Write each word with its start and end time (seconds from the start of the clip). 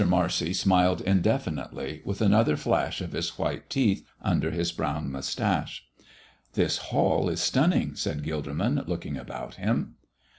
Marcy 0.07 0.51
smiled 0.51 0.99
indefinitely, 1.01 2.01
with 2.03 2.21
another 2.21 2.57
flash 2.57 3.01
of 3.01 3.11
his 3.11 3.37
white 3.37 3.69
teeth 3.69 4.03
under 4.23 4.49
his 4.49 4.71
brown 4.71 5.11
mustache. 5.11 5.83
"This 6.53 6.77
hall 6.89 7.29
is 7.29 7.39
stunning," 7.39 7.93
said 7.93 8.23
Gilderman, 8.23 8.87
looking 8.87 9.15
about 9.15 9.57
him. 9.57 9.97